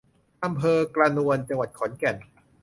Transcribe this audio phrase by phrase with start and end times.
[0.43, 2.15] อำเภอกระนวน จังหวัดขอนแก่น